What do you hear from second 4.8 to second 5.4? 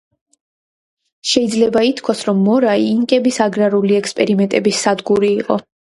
სადგური